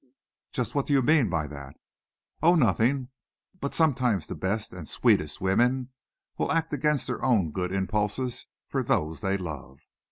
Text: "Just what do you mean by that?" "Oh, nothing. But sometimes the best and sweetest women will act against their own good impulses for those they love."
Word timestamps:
"Just 0.51 0.73
what 0.73 0.87
do 0.87 0.93
you 0.93 1.03
mean 1.03 1.29
by 1.29 1.45
that?" 1.45 1.75
"Oh, 2.41 2.55
nothing. 2.55 3.09
But 3.59 3.75
sometimes 3.75 4.25
the 4.25 4.33
best 4.33 4.73
and 4.73 4.89
sweetest 4.89 5.39
women 5.39 5.89
will 6.39 6.51
act 6.51 6.73
against 6.73 7.05
their 7.05 7.23
own 7.23 7.51
good 7.51 7.71
impulses 7.71 8.47
for 8.65 8.81
those 8.81 9.21
they 9.21 9.37
love." 9.37 9.77